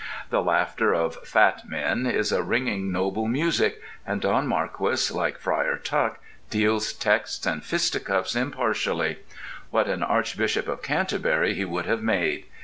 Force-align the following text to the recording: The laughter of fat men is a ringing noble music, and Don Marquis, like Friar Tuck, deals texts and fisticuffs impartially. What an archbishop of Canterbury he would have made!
The 0.31 0.41
laughter 0.41 0.95
of 0.95 1.17
fat 1.17 1.69
men 1.69 2.07
is 2.07 2.31
a 2.31 2.41
ringing 2.41 2.91
noble 2.91 3.27
music, 3.27 3.79
and 4.03 4.19
Don 4.19 4.47
Marquis, 4.47 5.13
like 5.13 5.37
Friar 5.37 5.77
Tuck, 5.77 6.19
deals 6.49 6.91
texts 6.91 7.45
and 7.45 7.63
fisticuffs 7.63 8.35
impartially. 8.35 9.19
What 9.69 9.85
an 9.87 10.01
archbishop 10.01 10.67
of 10.67 10.81
Canterbury 10.81 11.53
he 11.53 11.65
would 11.65 11.85
have 11.85 12.01
made! 12.01 12.47